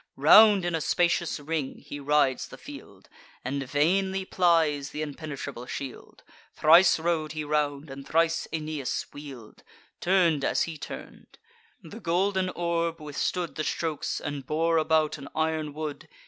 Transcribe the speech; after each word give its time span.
Round 0.17 0.65
in 0.65 0.73
a 0.73 0.81
spacious 0.81 1.39
ring 1.39 1.77
he 1.77 1.99
rides 1.99 2.47
the 2.47 2.57
field, 2.57 3.07
And 3.45 3.61
vainly 3.61 4.25
plies 4.25 4.89
th' 4.89 4.95
impenetrable 4.95 5.67
shield. 5.67 6.23
Thrice 6.55 6.97
rode 6.99 7.33
he 7.33 7.43
round; 7.43 7.91
and 7.91 8.03
thrice 8.03 8.47
Aeneas 8.51 9.05
wheel'd, 9.13 9.61
Turn'd 9.99 10.43
as 10.43 10.63
he 10.63 10.75
turn'd: 10.79 11.37
the 11.83 11.99
golden 11.99 12.49
orb 12.49 12.99
withstood 12.99 13.53
The 13.53 13.63
strokes, 13.63 14.19
and 14.19 14.43
bore 14.43 14.77
about 14.77 15.19
an 15.19 15.27
iron 15.35 15.71
wood. 15.71 16.09